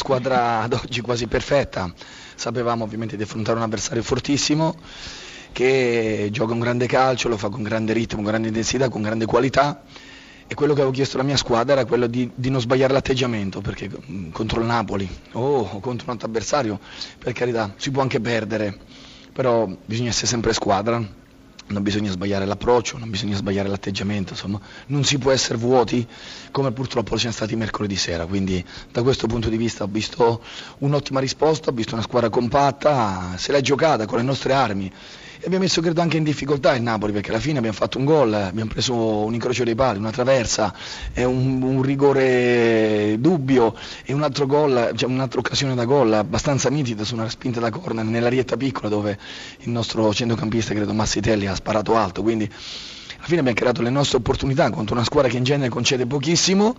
[0.00, 1.92] squadra ad oggi quasi perfetta,
[2.34, 4.74] sapevamo ovviamente di affrontare un avversario fortissimo
[5.52, 9.26] che gioca un grande calcio, lo fa con grande ritmo, con grande intensità, con grande
[9.26, 9.82] qualità.
[10.46, 13.60] E quello che avevo chiesto alla mia squadra era quello di, di non sbagliare l'atteggiamento
[13.60, 16.80] perché mm, contro il Napoli o contro un altro avversario
[17.18, 18.76] per carità si può anche perdere
[19.32, 21.00] però bisogna essere sempre squadra
[21.70, 26.06] non bisogna sbagliare l'approccio, non bisogna sbagliare l'atteggiamento, insomma, non si può essere vuoti
[26.50, 30.42] come purtroppo siamo stati mercoledì sera, quindi da questo punto di vista ho visto
[30.78, 34.92] un'ottima risposta, ho visto una squadra compatta, se l'è giocata con le nostre armi
[35.40, 38.04] e abbiamo messo credo anche in difficoltà il Napoli perché alla fine abbiamo fatto un
[38.04, 40.74] gol, abbiamo preso un incrocio dei pali, una traversa,
[41.16, 47.04] un, un, rigore dubbio e un altro gol, cioè un'altra occasione da gol abbastanza nitida
[47.04, 49.18] su una spinta da corner nella rietta piccola dove
[49.60, 52.50] il nostro centrocampista credo Massitelli ha sparato alto, quindi
[53.20, 56.74] alla fine abbiamo creato le nostre opportunità contro una squadra che in genere concede pochissimo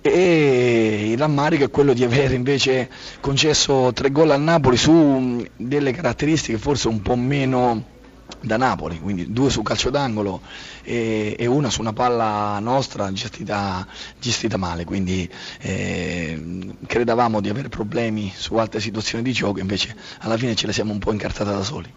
[0.00, 2.88] e il rammarico è quello di aver invece
[3.20, 7.92] concesso tre gol al Napoli su delle caratteristiche forse un po' meno
[8.40, 10.40] da Napoli, quindi due su calcio d'angolo
[10.82, 13.86] e, e una su una palla nostra gestita,
[14.18, 15.28] gestita male, quindi
[15.60, 20.72] eh, credevamo di avere problemi su altre situazioni di gioco, invece alla fine ce le
[20.72, 21.92] siamo un po' incartate da soli.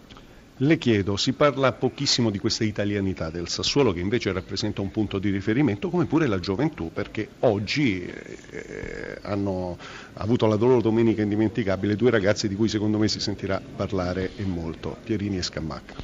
[0.60, 5.20] Le chiedo, si parla pochissimo di questa italianità del Sassuolo che invece rappresenta un punto
[5.20, 9.78] di riferimento come pure la gioventù perché oggi eh, hanno
[10.14, 14.42] avuto la loro domenica indimenticabile due ragazzi di cui secondo me si sentirà parlare e
[14.42, 15.94] molto, Pierini e Scammacca.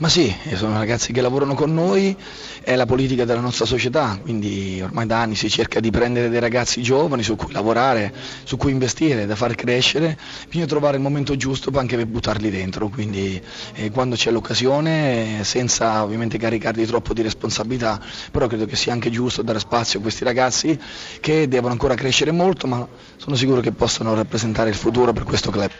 [0.00, 2.16] Ma sì, sono ragazzi che lavorano con noi,
[2.62, 6.40] è la politica della nostra società, quindi ormai da anni si cerca di prendere dei
[6.40, 8.10] ragazzi giovani su cui lavorare,
[8.44, 12.88] su cui investire, da far crescere, bisogna trovare il momento giusto anche per buttarli dentro,
[12.88, 13.38] quindi
[13.74, 18.00] eh, quando c'è l'occasione, senza ovviamente caricarli troppo di responsabilità,
[18.32, 20.80] però credo che sia anche giusto dare spazio a questi ragazzi
[21.20, 25.50] che devono ancora crescere molto, ma sono sicuro che possano rappresentare il futuro per questo
[25.50, 25.70] club.